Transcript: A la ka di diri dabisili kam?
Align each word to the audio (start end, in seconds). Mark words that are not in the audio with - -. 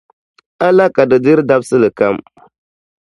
A 0.65 0.67
la 0.77 0.85
ka 0.95 1.03
di 1.09 1.17
diri 1.25 1.43
dabisili 1.49 1.89
kam? 1.99 2.15